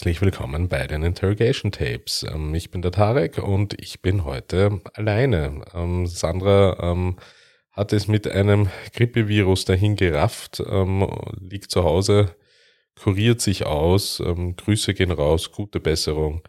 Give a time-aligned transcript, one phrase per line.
[0.00, 2.24] Herzlich willkommen bei den Interrogation Tapes.
[2.26, 5.60] Ähm, ich bin der Tarek und ich bin heute alleine.
[5.74, 7.18] Ähm, Sandra ähm,
[7.70, 10.62] hat es mit einem Grippevirus dahin gerafft,
[11.38, 12.34] liegt zu Hause,
[12.98, 14.22] kuriert sich aus.
[14.56, 16.40] Grüße gehen raus, gute Besserung.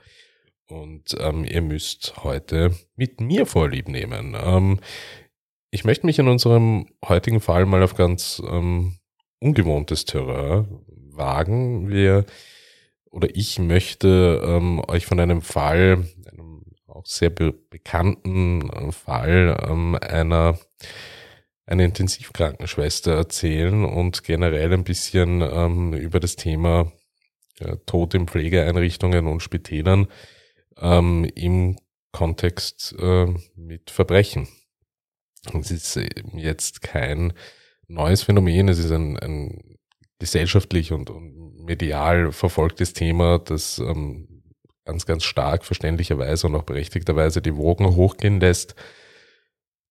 [0.67, 4.79] Und ihr müsst heute mit mir Vorlieb nehmen.
[5.71, 8.41] ich möchte mich in unserem heutigen Fall mal auf ganz
[9.39, 10.67] ungewohntes Terrain
[11.11, 11.89] wagen.
[11.89, 12.25] Wir
[13.11, 19.57] oder ich möchte ähm, euch von einem Fall, einem auch sehr be bekannten äh, Fall
[19.67, 20.57] ähm, einer
[21.65, 26.91] einer Intensivkrankenschwester erzählen und generell ein bisschen ähm, über das Thema
[27.59, 30.07] äh, Tod in Pflegeeinrichtungen und Spitälern
[30.77, 31.77] ähm, im
[32.11, 34.47] Kontext äh, mit Verbrechen.
[35.53, 35.99] Es ist
[36.33, 37.33] jetzt kein
[37.87, 39.79] neues Phänomen, es ist ein, ein
[40.21, 44.43] gesellschaftlich und, und medial verfolgtes Thema, das ähm,
[44.85, 48.75] ganz, ganz stark verständlicherweise und auch berechtigterweise die Wogen hochgehen lässt.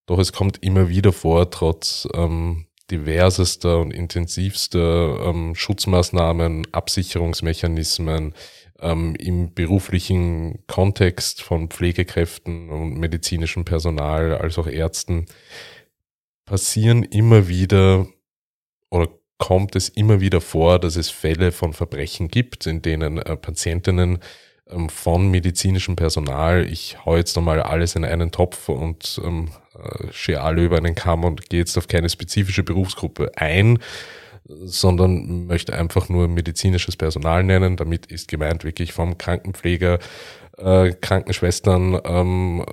[0.07, 8.35] Doch es kommt immer wieder vor, trotz ähm, diversester und intensivster ähm, Schutzmaßnahmen, Absicherungsmechanismen
[8.81, 15.27] ähm, im beruflichen Kontext von Pflegekräften und medizinischem Personal als auch Ärzten
[16.45, 18.07] passieren immer wieder
[18.91, 19.09] oder
[19.41, 24.19] kommt es immer wieder vor, dass es Fälle von Verbrechen gibt, in denen äh, Patientinnen
[24.71, 30.13] ähm, von medizinischem Personal, ich hau jetzt nochmal alles in einen Topf und ähm, äh,
[30.13, 33.79] schere alle über einen Kamm und gehe jetzt auf keine spezifische Berufsgruppe ein,
[34.45, 37.77] sondern möchte einfach nur medizinisches Personal nennen.
[37.77, 40.01] Damit ist gemeint wirklich vom Krankenpfleger,
[40.59, 42.67] äh, Krankenschwestern, ähm,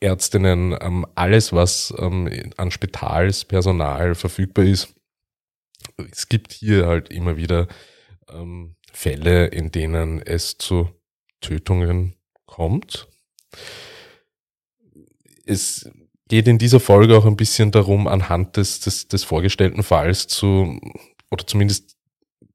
[0.00, 4.96] Ärztinnen, ähm, alles, was ähm, an Spitalspersonal verfügbar ist
[6.10, 7.68] es gibt hier halt immer wieder
[8.28, 10.90] ähm, Fälle, in denen es zu
[11.40, 12.14] Tötungen
[12.46, 13.08] kommt.
[15.44, 15.90] Es
[16.28, 20.80] geht in dieser Folge auch ein bisschen darum, anhand des, des, des vorgestellten Falls zu,
[21.30, 21.96] oder zumindest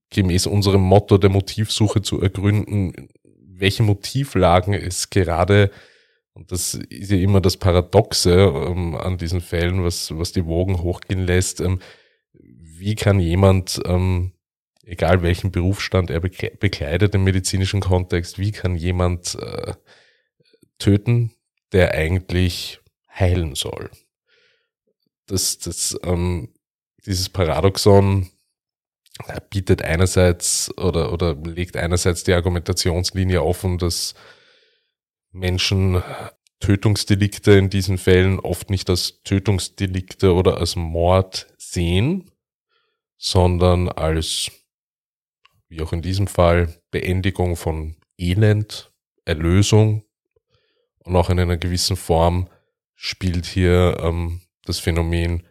[0.09, 5.71] gemäß unserem Motto der Motivsuche zu ergründen, welche Motivlagen es gerade,
[6.33, 10.81] und das ist ja immer das Paradoxe ähm, an diesen Fällen, was, was die Wogen
[10.81, 11.79] hochgehen lässt, ähm,
[12.79, 14.33] wie kann jemand, ähm,
[14.83, 19.73] egal welchen Berufsstand er bekleidet im medizinischen Kontext, wie kann jemand äh,
[20.77, 21.33] töten,
[21.71, 22.79] der eigentlich
[23.13, 23.89] heilen soll?
[25.27, 26.49] Das, das, ähm,
[27.05, 28.29] dieses Paradoxon
[29.49, 34.13] bietet einerseits oder, oder legt einerseits die Argumentationslinie offen, dass
[35.31, 36.03] Menschen
[36.59, 42.31] Tötungsdelikte in diesen Fällen oft nicht als Tötungsdelikte oder als Mord sehen,
[43.17, 44.51] sondern als,
[45.69, 48.91] wie auch in diesem Fall, Beendigung von Elend,
[49.25, 50.03] Erlösung
[51.00, 52.50] und auch in einer gewissen Form
[52.95, 55.47] spielt hier ähm, das Phänomen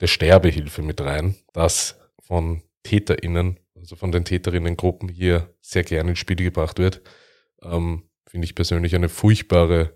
[0.00, 6.18] der Sterbehilfe mit rein, das von TäterInnen, also von den Täterinnengruppen hier sehr gerne ins
[6.18, 7.02] Spiel gebracht wird.
[7.62, 9.94] Ähm, Finde ich persönlich eine furchtbare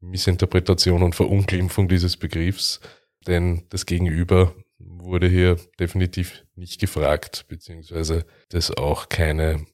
[0.00, 2.80] Missinterpretation und Verunglimpfung dieses Begriffs,
[3.26, 9.66] denn das Gegenüber wurde hier definitiv nicht gefragt, beziehungsweise das auch keine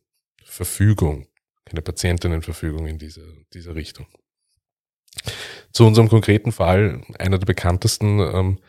[0.44, 1.26] Verfügung,
[1.64, 4.06] keine Patientinnenverfügung in dieser, dieser Richtung.
[5.72, 8.60] Zu unserem konkreten Fall, einer der bekanntesten ähm,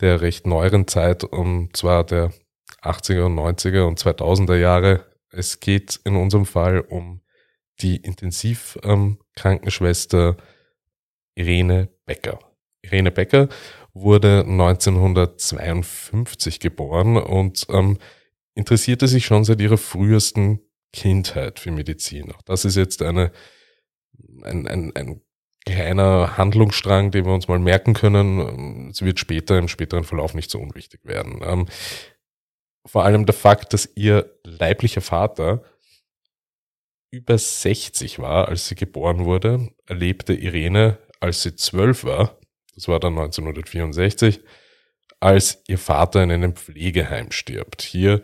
[0.00, 2.32] der recht neueren Zeit, und zwar der
[2.82, 5.06] 80er und 90er und 2000er Jahre.
[5.30, 7.20] Es geht in unserem Fall um
[7.80, 10.36] die Intensivkrankenschwester ähm,
[11.34, 12.38] Irene Becker.
[12.82, 13.48] Irene Becker
[13.94, 17.98] wurde 1952 geboren und ähm,
[18.54, 20.60] interessierte sich schon seit ihrer frühesten
[20.92, 22.32] Kindheit für Medizin.
[22.32, 23.32] Auch das ist jetzt eine,
[24.42, 25.22] ein, ein, ein
[25.64, 28.90] kleiner Handlungsstrang, den wir uns mal merken können.
[28.90, 31.40] Es wird später im späteren Verlauf nicht so unwichtig werden.
[31.42, 31.66] Ähm,
[32.84, 35.62] vor allem der Fakt, dass ihr leiblicher Vater
[37.10, 42.38] über 60 war, als sie geboren wurde, erlebte Irene, als sie zwölf war,
[42.74, 44.40] das war dann 1964,
[45.20, 47.82] als ihr Vater in einem Pflegeheim stirbt.
[47.82, 48.22] Hier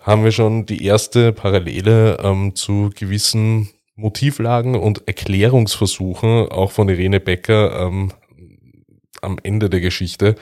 [0.00, 7.18] haben wir schon die erste Parallele ähm, zu gewissen Motivlagen und Erklärungsversuchen, auch von Irene
[7.18, 8.12] Becker ähm,
[9.20, 10.36] am Ende der Geschichte,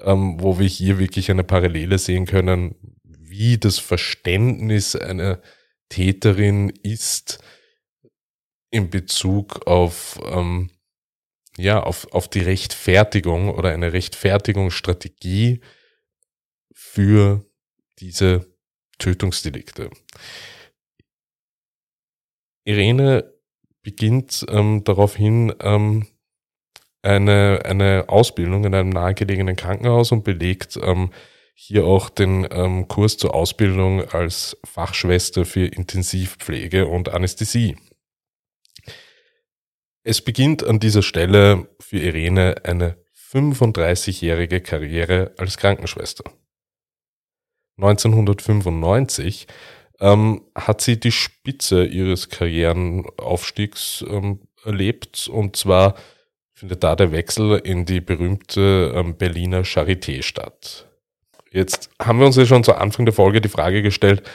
[0.00, 2.74] ähm, wo wir hier wirklich eine Parallele sehen können,
[3.04, 5.40] wie das Verständnis einer
[5.88, 7.42] Täterin ist
[8.70, 10.70] in Bezug auf ähm,
[11.56, 15.60] ja, auf, auf die Rechtfertigung oder eine Rechtfertigungsstrategie
[16.72, 17.44] für
[17.98, 18.46] diese
[18.98, 19.90] Tötungsdelikte.
[22.64, 23.32] Irene
[23.82, 26.06] beginnt ähm, daraufhin ähm,
[27.02, 31.10] eine, eine Ausbildung in einem nahegelegenen Krankenhaus und belegt ähm,
[31.54, 37.76] hier auch den ähm, Kurs zur Ausbildung als Fachschwester für Intensivpflege und Anästhesie.
[40.04, 42.96] Es beginnt an dieser Stelle für Irene eine
[43.32, 46.24] 35-jährige Karriere als Krankenschwester.
[47.78, 49.46] 1995
[50.00, 55.94] ähm, hat sie die Spitze ihres Karrierenaufstiegs ähm, erlebt und zwar
[56.52, 60.88] findet da der Wechsel in die berühmte ähm, Berliner Charité statt.
[61.50, 64.28] Jetzt haben wir uns ja schon zu Anfang der Folge die Frage gestellt,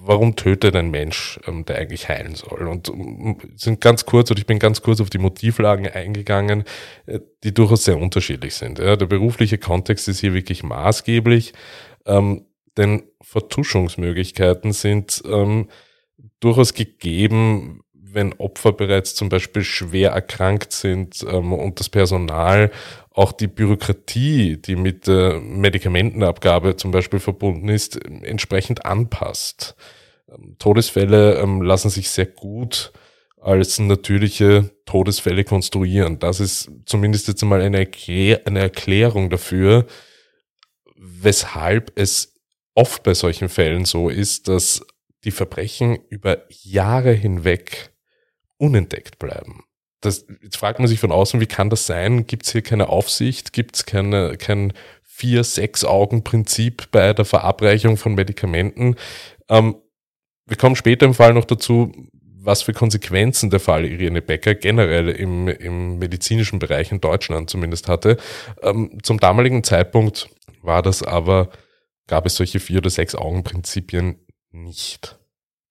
[0.00, 2.66] warum tötet ein Mensch, ähm, der eigentlich heilen soll?
[2.66, 6.64] Und ähm, sind ganz kurz, oder ich bin ganz kurz auf die Motivlagen eingegangen,
[7.06, 8.78] äh, die durchaus sehr unterschiedlich sind.
[8.78, 11.52] Ja, der berufliche Kontext ist hier wirklich maßgeblich,
[12.06, 12.46] ähm,
[12.76, 15.68] denn Vertuschungsmöglichkeiten sind ähm,
[16.40, 22.70] durchaus gegeben, wenn Opfer bereits zum Beispiel schwer erkrankt sind ähm, und das Personal
[23.14, 29.76] auch die Bürokratie, die mit der Medikamentenabgabe zum Beispiel verbunden ist, entsprechend anpasst.
[30.28, 32.92] Ähm, Todesfälle ähm, lassen sich sehr gut
[33.40, 36.18] als natürliche Todesfälle konstruieren.
[36.20, 39.86] Das ist zumindest jetzt einmal eine, eine Erklärung dafür,
[40.96, 42.40] weshalb es
[42.74, 44.86] oft bei solchen Fällen so ist, dass
[45.24, 47.90] die Verbrechen über Jahre hinweg
[48.58, 49.64] unentdeckt bleiben.
[50.02, 52.26] Das, jetzt fragt man sich von außen, wie kann das sein?
[52.26, 53.52] Gibt es hier keine Aufsicht?
[53.52, 54.72] Gibt es keine, kein
[55.02, 58.96] Vier-Sechs-Augen-Prinzip bei der Verabreichung von Medikamenten?
[59.48, 59.76] Ähm,
[60.44, 61.92] wir kommen später im Fall noch dazu,
[62.44, 67.88] was für Konsequenzen der Fall Irene Becker generell im, im medizinischen Bereich in Deutschland zumindest
[67.88, 68.16] hatte.
[68.60, 70.28] Ähm, zum damaligen Zeitpunkt
[70.60, 71.50] war das aber,
[72.08, 74.16] gab es solche Vier- oder Sechs-Augen-Prinzipien
[74.50, 75.18] nicht.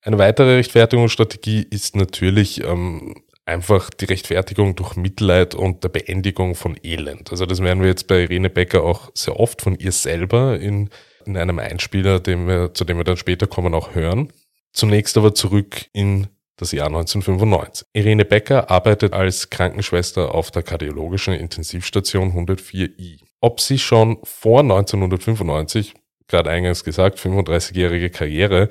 [0.00, 6.78] Eine weitere Rechtfertigungsstrategie ist natürlich ähm, einfach die Rechtfertigung durch Mitleid und der Beendigung von
[6.82, 7.30] Elend.
[7.30, 10.90] Also das werden wir jetzt bei Irene Becker auch sehr oft von ihr selber in,
[11.26, 14.32] in einem Einspieler, dem wir, zu dem wir dann später kommen, auch hören.
[14.72, 17.88] Zunächst aber zurück in das Jahr 1995.
[17.92, 23.18] Irene Becker arbeitet als Krankenschwester auf der kardiologischen Intensivstation 104i.
[23.40, 25.94] Ob sie schon vor 1995,
[26.28, 28.68] gerade eingangs gesagt, 35-jährige Karriere,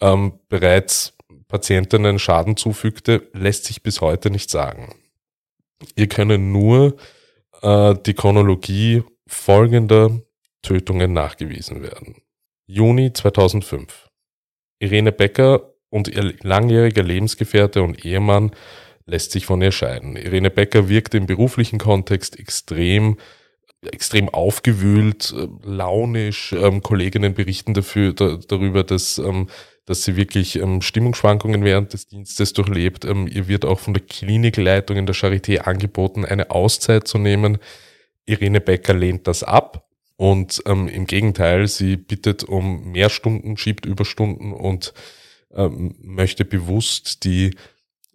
[0.00, 1.14] ähm, bereits
[1.52, 4.94] Patientinnen Schaden zufügte, lässt sich bis heute nicht sagen.
[5.96, 6.96] Ihr können nur
[7.60, 10.18] äh, die Chronologie folgender
[10.62, 12.22] Tötungen nachgewiesen werden.
[12.66, 14.08] Juni 2005.
[14.78, 18.52] Irene Becker und ihr langjähriger Lebensgefährte und Ehemann
[19.04, 20.16] lässt sich von ihr scheiden.
[20.16, 23.18] Irene Becker wirkt im beruflichen Kontext extrem
[23.90, 26.52] extrem aufgewühlt, äh, launisch.
[26.52, 29.48] Ähm, Kolleginnen berichten dafür, da, darüber, dass ähm,
[29.84, 33.04] dass sie wirklich ähm, Stimmungsschwankungen während des Dienstes durchlebt.
[33.04, 37.58] Ähm, ihr wird auch von der Klinikleitung in der Charité angeboten, eine Auszeit zu nehmen.
[38.24, 43.84] Irene Becker lehnt das ab und ähm, im Gegenteil, sie bittet um mehr Stunden, schiebt
[43.84, 44.94] Überstunden und
[45.52, 47.56] ähm, möchte bewusst die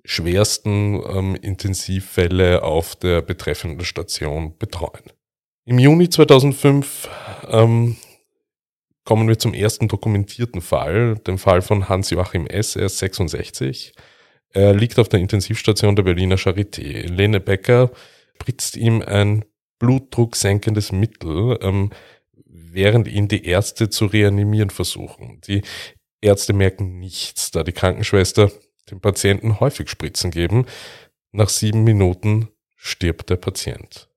[0.05, 5.03] schwersten ähm, Intensivfälle auf der betreffenden Station betreuen.
[5.67, 7.09] Im Juni 2005
[7.49, 7.97] ähm,
[9.03, 13.91] kommen wir zum ersten dokumentierten Fall, dem Fall von Hans-Joachim S., er ist 66.
[14.51, 17.05] Er liegt auf der Intensivstation der Berliner Charité.
[17.07, 17.91] Lene Becker
[18.35, 19.43] spritzt ihm ein
[19.77, 21.91] blutdrucksenkendes Mittel, ähm,
[22.45, 25.41] während ihn die Ärzte zu reanimieren versuchen.
[25.49, 25.63] Die
[26.21, 28.53] Ärzte merken nichts, da die Krankenschwester
[28.89, 30.65] dem Patienten häufig Spritzen geben.
[31.33, 32.47] Nach sieben Minuten
[32.77, 34.07] stirbt der Patient.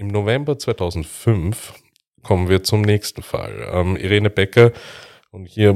[0.00, 1.74] Im November 2005
[2.22, 3.68] kommen wir zum nächsten Fall.
[3.70, 4.72] Ähm, Irene Becker,
[5.30, 5.74] und hier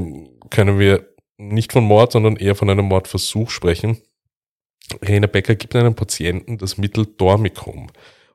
[0.49, 4.01] können wir nicht von Mord, sondern eher von einem Mordversuch sprechen.
[5.03, 7.91] Irene Becker gibt einem Patienten das Mittel Dormicum,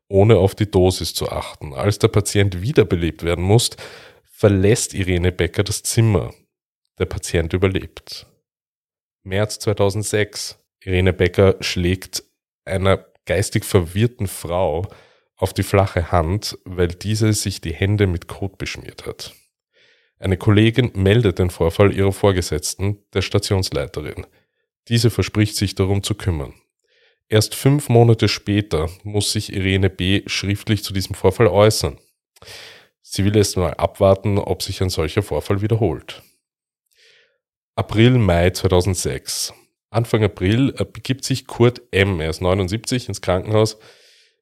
[0.08, 1.74] ohne auf die Dosis zu achten.
[1.74, 3.72] Als der Patient wiederbelebt werden muss,
[4.25, 6.31] verlässt Irene Becker das Zimmer.
[7.00, 8.27] Der Patient überlebt.
[9.24, 10.60] März 2006.
[10.84, 12.24] Irene Becker schlägt
[12.63, 14.86] einer geistig verwirrten Frau
[15.39, 19.34] auf die flache Hand, weil diese sich die Hände mit Kot beschmiert hat.
[20.19, 24.27] Eine Kollegin meldet den Vorfall ihrer Vorgesetzten, der Stationsleiterin.
[24.89, 26.53] Diese verspricht sich darum zu kümmern.
[27.29, 30.24] Erst fünf Monate später muss sich Irene B.
[30.25, 31.98] schriftlich zu diesem Vorfall äußern.
[33.01, 36.22] Sie will erst mal abwarten, ob sich ein solcher Vorfall wiederholt.
[37.75, 39.53] April, Mai 2006.
[39.89, 43.77] Anfang April begibt sich Kurt M., er ist 79, ins Krankenhaus,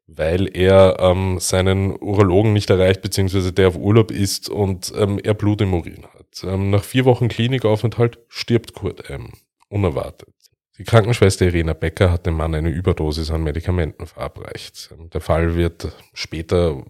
[0.08, 5.34] weil er ähm, seinen Urologen nicht erreicht, beziehungsweise der auf Urlaub ist und ähm, er
[5.34, 6.44] Blut im Urin hat.
[6.44, 9.34] Ähm, nach vier Wochen Klinikaufenthalt stirbt Kurt M.
[9.68, 10.30] unerwartet.
[10.78, 14.94] Die Krankenschwester Irena Becker hat dem Mann eine Überdosis an Medikamenten verabreicht.
[15.14, 16.84] Der Fall wird später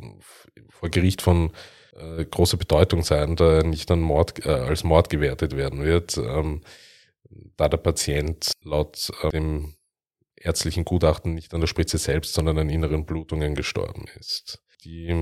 [0.69, 1.51] vor Gericht von
[1.95, 6.17] äh, großer Bedeutung sein, da er nicht an Mord, äh, als Mord gewertet werden wird,
[6.17, 6.61] ähm,
[7.55, 9.76] da der Patient laut äh, dem
[10.39, 14.61] ärztlichen Gutachten nicht an der Spritze selbst, sondern an inneren Blutungen gestorben ist.
[14.83, 15.13] Die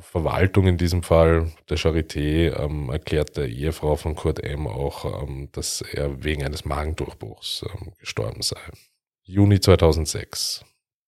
[0.00, 4.66] Verwaltung in diesem Fall der Charité ähm, erklärt der Ehefrau von Kurt M.
[4.66, 8.60] auch, ähm, dass er wegen eines Magendurchbruchs ähm, gestorben sei.
[9.22, 10.64] Juni 2006.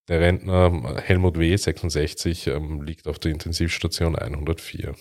[0.09, 4.95] Der Rentner Helmut W., 66, ähm, liegt auf der Intensivstation 104.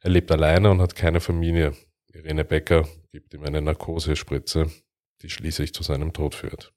[0.00, 1.74] Er lebt alleine und hat keine Familie.
[2.12, 4.70] Irene Becker gibt ihm eine Narkosespritze,
[5.22, 6.72] die schließlich zu seinem Tod führt.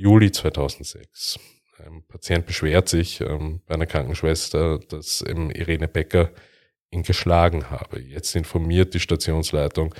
[0.00, 1.40] Juli 2006.
[1.84, 6.30] Ein Patient beschwert sich ähm, bei einer Krankenschwester, dass ähm, Irene Becker
[6.90, 8.00] ihn geschlagen habe.
[8.00, 9.92] Jetzt informiert die Stationsleitung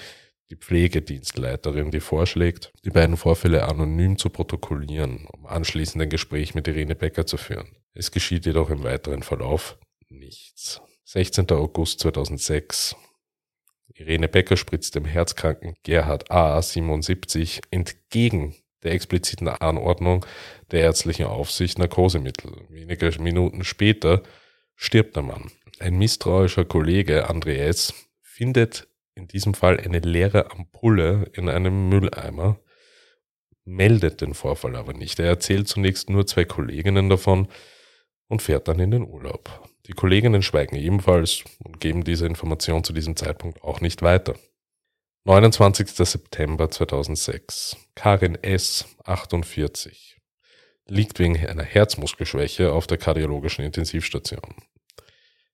[0.51, 6.69] die Pflegedienstleiterin, die vorschlägt, die beiden Vorfälle anonym zu protokollieren, um anschließend ein Gespräch mit
[6.69, 7.77] Irene Becker zu führen.
[7.93, 9.79] Es geschieht jedoch im weiteren Verlauf
[10.09, 10.81] nichts.
[11.07, 11.51] 16.
[11.51, 12.95] August 2006.
[13.95, 16.63] Irene Becker spritzt dem herzkranken Gerhard A.
[16.63, 20.25] 77 entgegen der expliziten Anordnung
[20.71, 22.67] der ärztlichen Aufsicht Narkosemittel.
[22.69, 24.23] Wenige Minuten später
[24.77, 25.51] stirbt der Mann.
[25.81, 32.61] Ein misstrauischer Kollege, André S., findet in diesem Fall eine leere Ampulle in einem Mülleimer,
[33.65, 35.19] meldet den Vorfall aber nicht.
[35.19, 37.49] Er erzählt zunächst nur zwei Kolleginnen davon
[38.29, 39.69] und fährt dann in den Urlaub.
[39.87, 44.35] Die Kolleginnen schweigen ebenfalls und geben diese Information zu diesem Zeitpunkt auch nicht weiter.
[45.29, 45.91] 29.
[45.91, 47.77] September 2006.
[47.95, 50.17] Karin S., 48,
[50.87, 54.55] liegt wegen einer Herzmuskelschwäche auf der kardiologischen Intensivstation.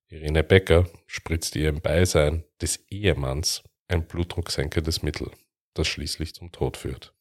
[0.07, 5.33] Irene Becker spritzt ihr im Beisein des Ehemanns ein blutdrucksenkendes Mittel,
[5.75, 7.12] das schließlich zum Tod führt.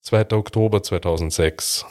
[0.00, 0.32] 2.
[0.32, 1.86] Oktober 2006.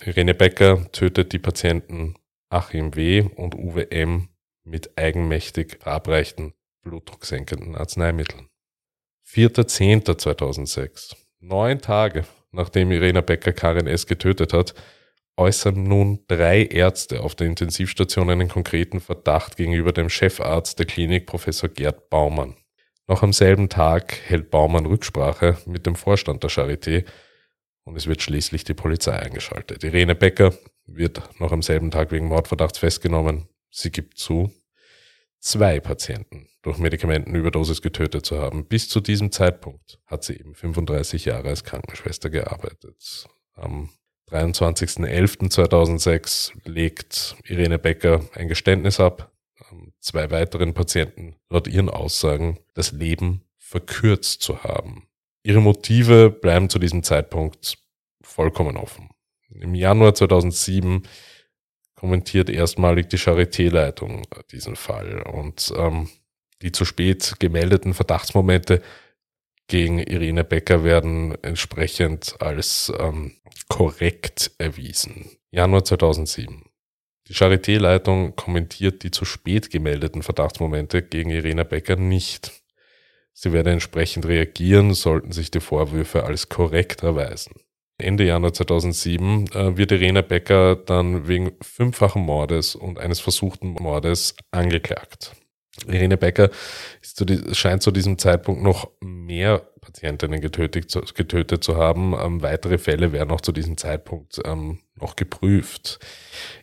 [0.00, 2.16] Irene Becker tötet die Patienten
[2.48, 3.28] Achim W.
[3.36, 4.30] und Uwe M.
[4.64, 8.48] mit eigenmächtig verabreichten blutdrucksenkenden Arzneimitteln.
[9.26, 11.14] 4.10.2006.
[11.40, 14.06] Neun Tage nachdem Irena Becker Karin S.
[14.06, 14.74] getötet hat,
[15.36, 21.26] äußern nun drei Ärzte auf der Intensivstation einen konkreten Verdacht gegenüber dem Chefarzt der Klinik,
[21.26, 22.54] Professor Gerd Baumann.
[23.06, 27.04] Noch am selben Tag hält Baumann Rücksprache mit dem Vorstand der Charité
[27.84, 29.84] und es wird schließlich die Polizei eingeschaltet.
[29.84, 30.54] Irene Becker
[30.86, 33.48] wird noch am selben Tag wegen Mordverdachts festgenommen.
[33.70, 34.50] Sie gibt zu,
[35.44, 38.64] zwei Patienten durch Medikamentenüberdosis getötet zu haben.
[38.64, 43.26] Bis zu diesem Zeitpunkt hat sie eben 35 Jahre als Krankenschwester gearbeitet.
[43.52, 43.90] Am
[44.30, 49.30] 23.11.2006 legt Irene Becker ein Geständnis ab,
[50.00, 55.06] zwei weiteren Patienten laut ihren Aussagen das Leben verkürzt zu haben.
[55.42, 57.76] Ihre Motive bleiben zu diesem Zeitpunkt
[58.22, 59.10] vollkommen offen.
[59.50, 61.02] Im Januar 2007
[62.04, 66.10] kommentiert erstmalig die Charité-Leitung diesen Fall und ähm,
[66.60, 68.82] die zu spät gemeldeten Verdachtsmomente
[69.68, 73.32] gegen Irene Becker werden entsprechend als ähm,
[73.70, 75.30] korrekt erwiesen.
[75.50, 76.64] Januar 2007.
[77.28, 82.52] Die Charité-Leitung kommentiert die zu spät gemeldeten Verdachtsmomente gegen Irene Becker nicht.
[83.32, 87.63] Sie werde entsprechend reagieren, sollten sich die Vorwürfe als korrekt erweisen.
[87.98, 94.34] Ende Januar 2007 äh, wird Irene Becker dann wegen fünffachen Mordes und eines versuchten Mordes
[94.50, 95.32] angeklagt.
[95.86, 96.50] Irene Becker
[97.02, 102.14] zu, scheint zu diesem Zeitpunkt noch mehr Patientinnen getötet, getötet zu haben.
[102.14, 105.98] Ähm, weitere Fälle werden auch zu diesem Zeitpunkt ähm, noch geprüft.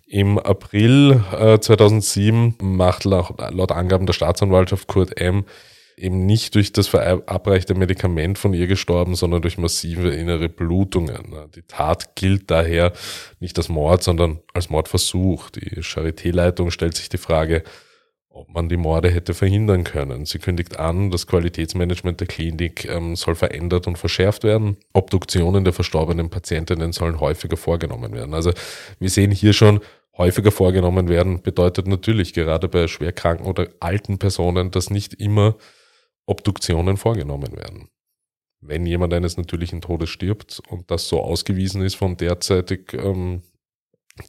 [0.05, 5.45] Im April äh, 2007 macht laut, laut Angaben der Staatsanwaltschaft Kurt M
[5.97, 11.35] eben nicht durch das verabreichte Medikament von ihr gestorben, sondern durch massive innere Blutungen.
[11.55, 12.93] Die Tat gilt daher
[13.39, 15.49] nicht als Mord, sondern als Mordversuch.
[15.51, 17.63] Die Charité-Leitung stellt sich die Frage,
[18.33, 20.25] ob man die Morde hätte verhindern können.
[20.25, 24.77] Sie kündigt an, das Qualitätsmanagement der Klinik ähm, soll verändert und verschärft werden.
[24.93, 28.33] Obduktionen der verstorbenen Patientinnen sollen häufiger vorgenommen werden.
[28.33, 28.51] Also
[28.99, 29.81] wir sehen hier schon,
[30.17, 35.55] häufiger vorgenommen werden bedeutet natürlich gerade bei schwerkranken oder alten Personen, dass nicht immer
[36.31, 37.89] Obduktionen vorgenommen werden.
[38.61, 43.41] Wenn jemand eines natürlichen Todes stirbt und das so ausgewiesen ist vom derzeitig ähm,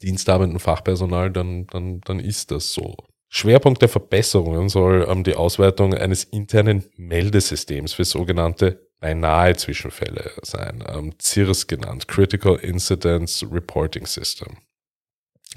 [0.03, 2.97] diensthabenden Fachpersonal, dann, dann, dann ist das so.
[3.29, 10.85] Schwerpunkt der Verbesserungen soll ähm, die Ausweitung eines internen Meldesystems für sogenannte beinahe Zwischenfälle sein,
[10.87, 14.59] ähm, CIRS genannt, Critical Incidents Reporting System.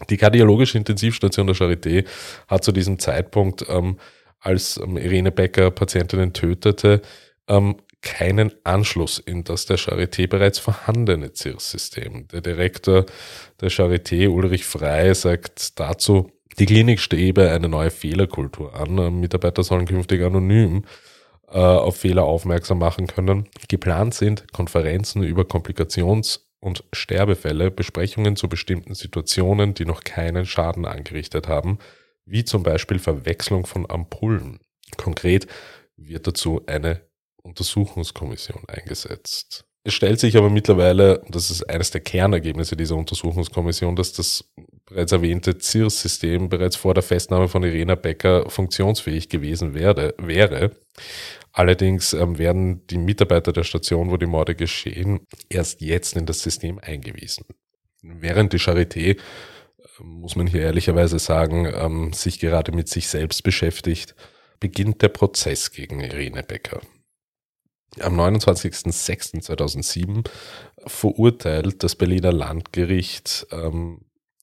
[0.10, 2.06] Die kardiologische Intensivstation der Charité
[2.48, 3.98] hat zu diesem Zeitpunkt, ähm,
[4.46, 7.02] als ähm, Irene Becker Patientinnen tötete,
[7.48, 12.28] ähm, keinen Anschluss in das der Charité bereits vorhandene CIRS-System.
[12.28, 13.06] Der Direktor
[13.60, 19.20] der Charité, Ulrich Frey, sagt dazu, die Klinik strebe eine neue Fehlerkultur an.
[19.20, 20.86] Mitarbeiter sollen künftig anonym
[21.48, 23.50] äh, auf Fehler aufmerksam machen können.
[23.68, 30.86] Geplant sind Konferenzen über Komplikations- und Sterbefälle, Besprechungen zu bestimmten Situationen, die noch keinen Schaden
[30.86, 31.80] angerichtet haben,
[32.26, 34.60] wie zum Beispiel Verwechslung von Ampullen.
[34.98, 35.48] Konkret
[35.98, 37.02] wird dazu eine
[37.44, 39.66] Untersuchungskommission eingesetzt.
[39.88, 44.44] Es stellt sich aber mittlerweile, und das ist eines der Kernergebnisse dieser Untersuchungskommission, dass das
[44.86, 50.72] bereits erwähnte CIRS-System bereits vor der Festnahme von Irena Becker funktionsfähig gewesen werde, wäre.
[51.52, 56.42] Allerdings ähm, werden die Mitarbeiter der Station, wo die Morde geschehen, erst jetzt in das
[56.42, 57.46] System eingewiesen.
[58.02, 59.20] Während die Charité,
[60.00, 64.16] muss man hier ehrlicherweise sagen, ähm, sich gerade mit sich selbst beschäftigt,
[64.60, 66.82] beginnt der Prozess gegen Irene Becker.
[68.00, 70.28] Am 29.06.2007
[70.86, 74.02] verurteilt das Berliner Landgericht ähm,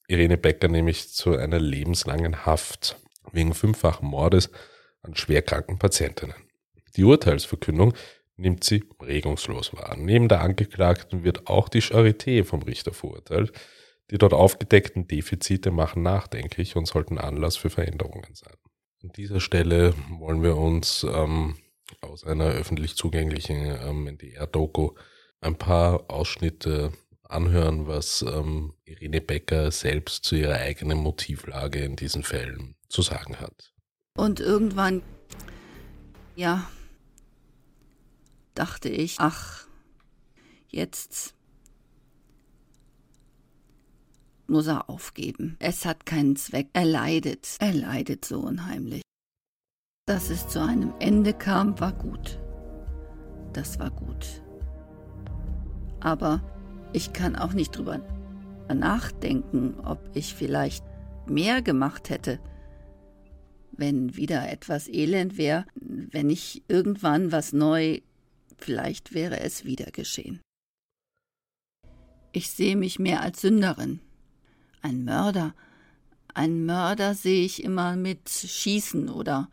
[0.08, 2.96] Irene Becker nämlich zu einer lebenslangen Haft
[3.30, 4.50] wegen fünffachen Mordes
[5.02, 6.36] an schwerkranken Patientinnen.
[6.96, 7.94] Die Urteilsverkündung
[8.36, 9.96] nimmt sie regungslos wahr.
[9.96, 13.52] Neben der Angeklagten wird auch die Charité vom Richter verurteilt.
[14.10, 18.54] Die dort aufgedeckten Defizite machen nachdenklich und sollten Anlass für Veränderungen sein.
[19.02, 21.56] An dieser Stelle wollen wir uns ähm,
[22.00, 24.92] aus einer öffentlich zugänglichen ähm, NDR-Doku
[25.40, 26.92] ein paar Ausschnitte
[27.22, 33.40] anhören, was ähm, Irene Becker selbst zu ihrer eigenen Motivlage in diesen Fällen zu sagen
[33.40, 33.72] hat.
[34.16, 35.02] Und irgendwann,
[36.36, 36.68] ja,
[38.54, 39.66] dachte ich, ach,
[40.68, 41.34] jetzt
[44.52, 45.56] muss er aufgeben.
[45.58, 46.68] Es hat keinen Zweck.
[46.74, 47.56] Er leidet.
[47.58, 49.02] Er leidet so unheimlich.
[50.06, 52.38] Dass es zu einem Ende kam, war gut.
[53.52, 54.42] Das war gut.
[56.00, 56.42] Aber
[56.92, 58.00] ich kann auch nicht drüber
[58.72, 60.84] nachdenken, ob ich vielleicht
[61.26, 62.38] mehr gemacht hätte,
[63.72, 68.00] wenn wieder etwas Elend wäre, wenn ich irgendwann was neu,
[68.58, 70.40] vielleicht wäre es wieder geschehen.
[72.32, 74.00] Ich sehe mich mehr als Sünderin.
[74.82, 75.54] Ein Mörder.
[76.34, 79.48] Ein Mörder sehe ich immer mit Schießen oder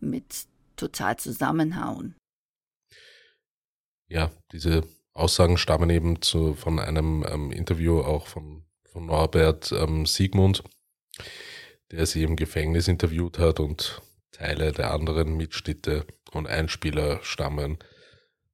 [0.00, 0.46] mit
[0.76, 2.14] total zusammenhauen.
[4.08, 4.82] Ja, diese
[5.14, 10.62] Aussagen stammen eben zu, von einem ähm, Interview auch von, von Norbert ähm, Siegmund,
[11.90, 17.78] der sie im Gefängnis interviewt hat und Teile der anderen Mitschnitte und Einspieler stammen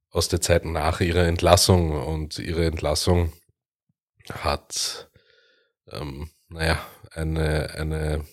[0.09, 3.33] aus der Zeit nach ihrer Entlassung und ihre Entlassung
[4.31, 5.09] hat,
[5.91, 8.25] ähm, naja, eine, eine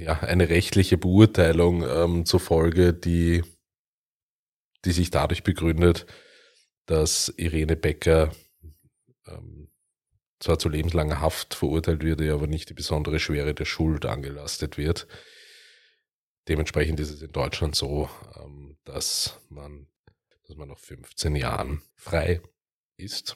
[0.00, 3.44] ja, eine rechtliche Beurteilung ähm, zur Folge, die,
[4.84, 6.06] die sich dadurch begründet,
[6.86, 8.32] dass Irene Becker
[9.26, 9.70] ähm,
[10.40, 15.06] zwar zu lebenslanger Haft verurteilt wird, aber nicht die besondere Schwere der Schuld angelastet wird.
[16.48, 18.08] Dementsprechend ist es in Deutschland so,
[18.42, 19.86] ähm, dass man,
[20.48, 22.40] dass man nach 15 Jahren frei
[22.96, 23.34] ist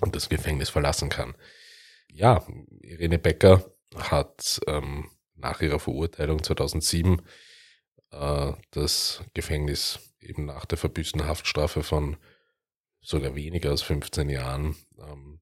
[0.00, 1.34] und das Gefängnis verlassen kann.
[2.12, 2.46] Ja,
[2.80, 3.64] Irene Becker
[3.96, 7.22] hat ähm, nach ihrer Verurteilung 2007
[8.10, 12.16] äh, das Gefängnis eben nach der verbüßten Haftstrafe von
[13.00, 15.40] sogar weniger als 15 Jahren ähm,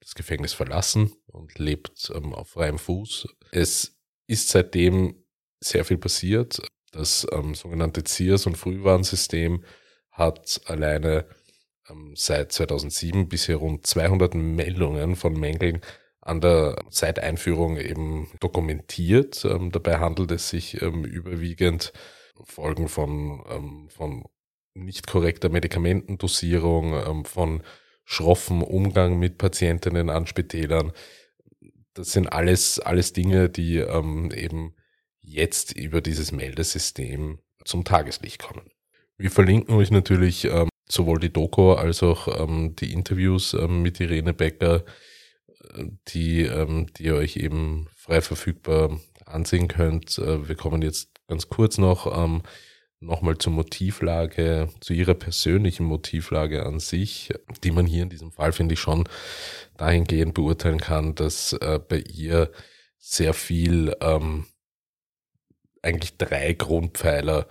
[0.00, 3.28] das Gefängnis verlassen und lebt ähm, auf freiem Fuß.
[3.52, 3.96] Es
[4.26, 5.24] ist seitdem
[5.60, 6.60] sehr viel passiert.
[6.90, 9.64] Das ähm, sogenannte CIRS- und Frühwarnsystem
[10.10, 11.26] hat alleine
[12.14, 15.80] seit 2007 bisher rund 200 Meldungen von Mängeln
[16.20, 19.44] an der Zeiteinführung eben dokumentiert.
[19.44, 21.92] Ähm, dabei handelt es sich ähm, überwiegend
[22.44, 24.24] Folgen von, ähm, von
[24.74, 27.62] nicht korrekter Medikamentendosierung, ähm, von
[28.04, 30.92] schroffem Umgang mit Patientinnen an Spitälern.
[31.94, 34.74] Das sind alles, alles Dinge, die ähm, eben
[35.20, 38.70] jetzt über dieses Meldesystem zum Tageslicht kommen.
[39.18, 44.84] Wir verlinken euch natürlich ähm, sowohl die Doku als auch die Interviews mit Irene Becker
[46.08, 50.18] die, ähm, die ihr euch eben frei verfügbar ansehen könnt.
[50.18, 52.42] Äh, wir kommen jetzt ganz kurz noch ähm,
[53.00, 57.32] nochmal zur Motivlage, zu ihrer persönlichen Motivlage an sich,
[57.64, 59.08] die man hier in diesem Fall, finde ich, schon
[59.76, 62.52] dahingehend beurteilen kann, dass äh, bei ihr
[62.98, 64.46] sehr viel ähm,
[65.82, 67.48] eigentlich drei Grundpfeiler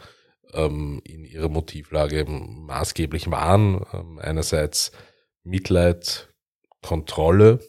[0.54, 3.86] ähm, in ihrer Motivlage maßgeblich waren.
[3.94, 4.92] Ähm, einerseits
[5.44, 6.30] Mitleid,
[6.82, 7.60] Kontrolle,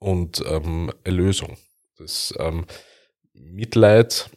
[0.00, 1.56] und ähm, Erlösung.
[1.98, 2.64] Das ähm,
[3.34, 4.30] Mitleid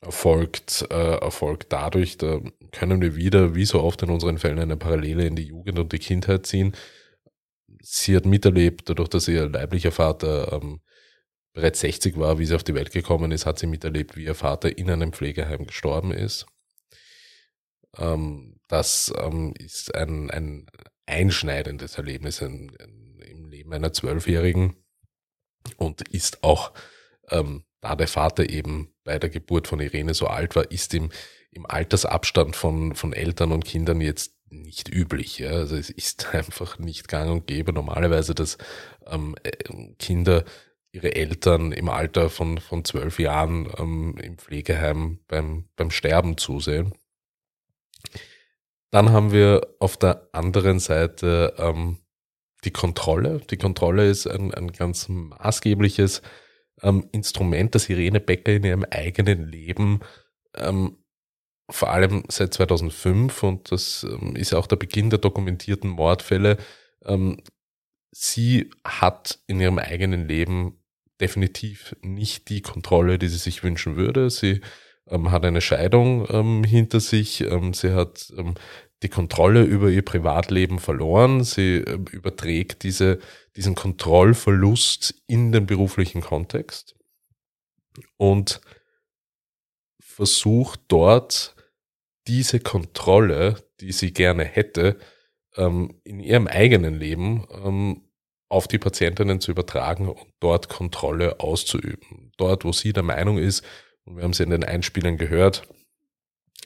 [0.00, 2.40] erfolgt, äh, erfolgt dadurch, da
[2.70, 5.92] können wir wieder, wie so oft in unseren Fällen, eine Parallele in die Jugend und
[5.92, 6.74] die Kindheit ziehen.
[7.82, 10.80] Sie hat miterlebt, dadurch, dass ihr leiblicher Vater ähm,
[11.52, 14.34] bereits 60 war, wie sie auf die Welt gekommen ist, hat sie miterlebt, wie ihr
[14.34, 16.46] Vater in einem Pflegeheim gestorben ist.
[17.98, 20.66] Ähm, das ähm, ist ein, ein
[21.06, 24.76] einschneidendes Erlebnis in, in, im Leben einer Zwölfjährigen
[25.76, 26.72] und ist auch,
[27.30, 31.10] ähm, da der Vater eben bei der Geburt von Irene so alt war, ist im,
[31.50, 35.38] im Altersabstand von, von Eltern und Kindern jetzt nicht üblich.
[35.38, 35.50] Ja?
[35.50, 38.58] Also es ist einfach nicht gang und gäbe normalerweise, dass
[39.06, 39.52] ähm, äh,
[39.98, 40.44] Kinder
[40.92, 46.94] ihre Eltern im Alter von, von zwölf Jahren ähm, im Pflegeheim beim, beim Sterben zusehen.
[48.90, 51.98] Dann haben wir auf der anderen Seite ähm,
[52.64, 53.40] die Kontrolle.
[53.50, 56.20] Die Kontrolle ist ein, ein ganz maßgebliches
[56.82, 60.00] ähm, Instrument, das Irene Becker in ihrem eigenen Leben
[60.54, 60.98] ähm,
[61.70, 66.58] vor allem seit 2005 und das ähm, ist auch der Beginn der dokumentierten Mordfälle.
[67.04, 67.42] Ähm,
[68.10, 70.81] sie hat in ihrem eigenen Leben
[71.22, 74.28] definitiv nicht die Kontrolle, die sie sich wünschen würde.
[74.28, 74.60] Sie
[75.06, 77.42] ähm, hat eine Scheidung ähm, hinter sich.
[77.42, 78.54] Ähm, sie hat ähm,
[79.02, 81.44] die Kontrolle über ihr Privatleben verloren.
[81.44, 83.20] Sie äh, überträgt diese,
[83.56, 86.96] diesen Kontrollverlust in den beruflichen Kontext
[88.16, 88.60] und
[90.00, 91.54] versucht dort
[92.26, 94.98] diese Kontrolle, die sie gerne hätte,
[95.56, 98.02] ähm, in ihrem eigenen Leben ähm,
[98.52, 102.32] auf die Patientinnen zu übertragen und dort Kontrolle auszuüben.
[102.36, 103.64] Dort, wo sie der Meinung ist,
[104.04, 105.62] und wir haben es in den Einspielern gehört,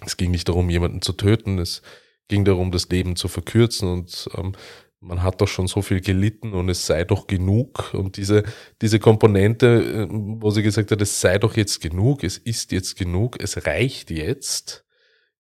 [0.04, 1.82] es ging nicht darum, jemanden zu töten, es
[2.28, 4.52] ging darum, das Leben zu verkürzen und ähm,
[4.98, 7.94] man hat doch schon so viel gelitten und es sei doch genug.
[7.94, 8.42] Und diese,
[8.82, 12.96] diese Komponente, äh, wo sie gesagt hat, es sei doch jetzt genug, es ist jetzt
[12.96, 14.84] genug, es reicht jetzt,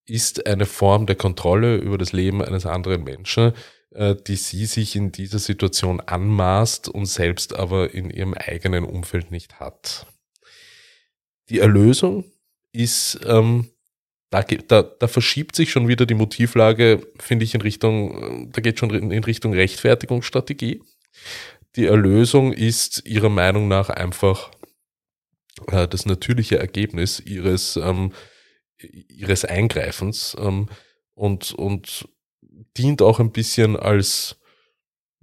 [0.04, 3.52] ist eine Form der Kontrolle über das Leben eines anderen Menschen,
[3.90, 9.60] die sie sich in dieser Situation anmaßt und selbst aber in ihrem eigenen Umfeld nicht
[9.60, 10.06] hat.
[11.48, 12.24] Die Erlösung
[12.72, 13.70] ist, ähm,
[14.30, 18.78] da, da, da verschiebt sich schon wieder die Motivlage, finde ich, in Richtung, da geht
[18.78, 20.82] schon in Richtung Rechtfertigungsstrategie.
[21.76, 24.50] Die Erlösung ist ihrer Meinung nach einfach
[25.68, 28.12] äh, das natürliche Ergebnis ihres, ähm,
[28.78, 30.68] ihres Eingreifens ähm,
[31.14, 32.08] und, und
[32.76, 34.36] dient auch ein bisschen als,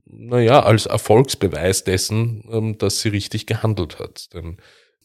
[0.06, 4.34] naja, als Erfolgsbeweis dessen, ähm, dass sie richtig gehandelt hat.
[4.34, 4.58] Denn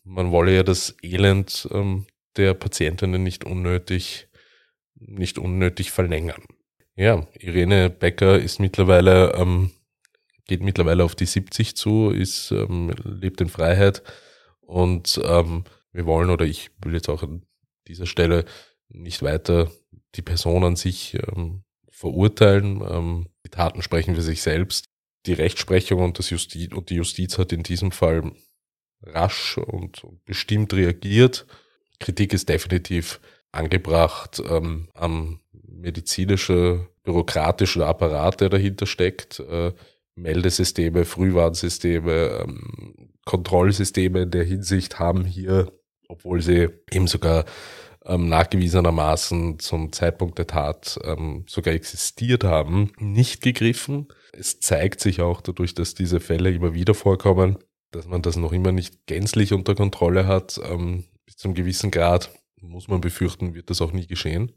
[0.05, 2.07] man wolle ja das Elend ähm,
[2.37, 4.29] der Patientinnen nicht unnötig,
[4.95, 6.43] nicht unnötig verlängern.
[6.97, 9.71] Ja, Irene Becker ist mittlerweile, ähm,
[10.47, 14.03] geht mittlerweile auf die 70 zu, ist, ähm, lebt in Freiheit
[14.61, 17.43] und ähm, wir wollen oder ich will jetzt auch an
[17.87, 18.45] dieser Stelle
[18.89, 19.71] nicht weiter
[20.15, 21.63] die Person an sich ähm,
[21.99, 22.81] verurteilen.
[22.89, 24.85] Ähm, die Taten sprechen für sich selbst.
[25.27, 28.33] Die Rechtsprechung und, das Justiz, und die Justiz hat in diesem Fall
[29.03, 31.47] rasch und bestimmt reagiert.
[31.99, 39.41] Kritik ist definitiv angebracht ähm, am medizinische, bürokratische Apparat, der dahinter steckt.
[39.41, 39.73] Äh,
[40.15, 45.73] Meldesysteme, Frühwarnsysteme, ähm, Kontrollsysteme in der Hinsicht haben hier,
[46.09, 47.45] obwohl sie eben sogar
[48.09, 54.09] ähm, nachgewiesenermaßen zum Zeitpunkt der Tat ähm, sogar existiert haben, nicht gegriffen.
[54.33, 57.59] Es zeigt sich auch dadurch, dass diese Fälle immer wieder vorkommen,
[57.91, 60.59] dass man das noch immer nicht gänzlich unter Kontrolle hat.
[60.65, 64.53] Ähm, bis zum gewissen Grad muss man befürchten, wird das auch nie geschehen.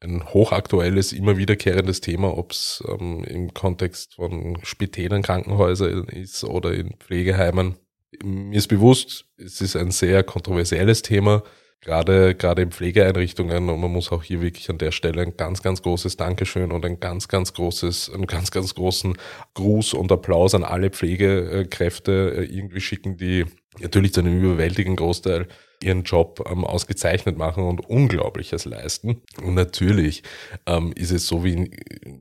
[0.00, 6.74] Ein hochaktuelles, immer wiederkehrendes Thema, ob es ähm, im Kontext von Spitälern, Krankenhäusern ist oder
[6.74, 7.76] in Pflegeheimen.
[8.22, 11.42] Mir ist bewusst, es ist ein sehr kontroversielles Thema
[11.80, 15.62] gerade, gerade in Pflegeeinrichtungen und man muss auch hier wirklich an der Stelle ein ganz,
[15.62, 19.16] ganz großes Dankeschön und ein ganz, ganz großes, einen ganz, ganz großen
[19.54, 23.46] Gruß und Applaus an alle Pflegekräfte äh, irgendwie schicken, die
[23.80, 25.48] natürlich zu einem überwältigenden Großteil
[25.82, 29.22] ihren Job ähm, ausgezeichnet machen und Unglaubliches leisten.
[29.42, 30.22] Und natürlich
[30.66, 31.70] ähm, ist es so wie in,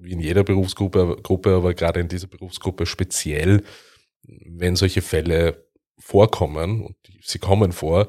[0.01, 3.63] wie in jeder Berufsgruppe, Gruppe, aber gerade in dieser Berufsgruppe speziell,
[4.23, 5.65] wenn solche Fälle
[5.97, 8.07] vorkommen, und sie kommen vor,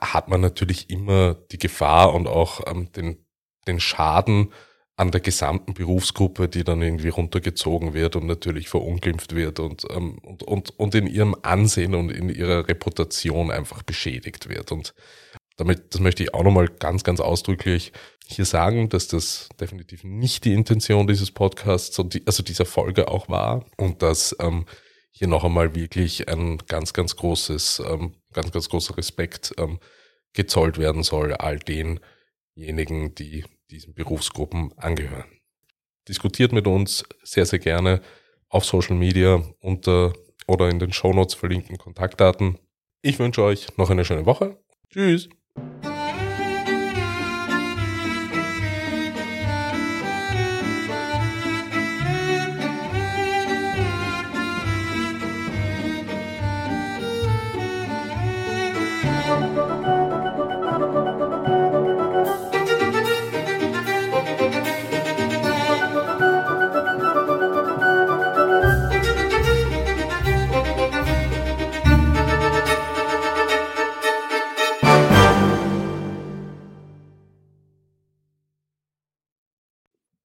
[0.00, 3.24] hat man natürlich immer die Gefahr und auch ähm, den,
[3.66, 4.52] den Schaden
[4.96, 10.18] an der gesamten Berufsgruppe, die dann irgendwie runtergezogen wird und natürlich verunglimpft wird und, ähm,
[10.22, 14.70] und, und, und in ihrem Ansehen und in ihrer Reputation einfach beschädigt wird.
[14.70, 14.94] Und
[15.56, 17.92] damit, das möchte ich auch nochmal ganz, ganz ausdrücklich
[18.26, 23.08] hier sagen, dass das definitiv nicht die Intention dieses Podcasts, und die, also dieser Folge
[23.08, 24.64] auch war und dass ähm,
[25.16, 29.78] hier noch einmal wirklich ein ganz, ganz großes, ähm, ganz, ganz großer Respekt ähm,
[30.32, 35.30] gezollt werden soll all denjenigen, die diesen Berufsgruppen angehören.
[36.08, 38.02] Diskutiert mit uns sehr, sehr gerne
[38.48, 40.12] auf Social Media unter
[40.46, 42.58] oder in den Shownotes verlinkten Kontaktdaten.
[43.00, 44.58] Ich wünsche euch noch eine schöne Woche.
[44.90, 45.28] Tschüss.